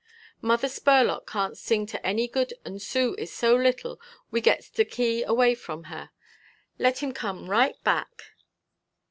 [0.41, 4.83] "Mother Spurlock can't sing to any good and Sue is so little we gets the
[4.83, 6.09] key away from her.
[6.79, 8.23] Let him come right back!"